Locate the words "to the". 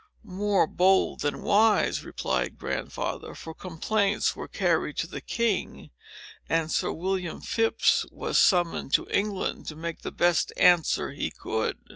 4.97-5.21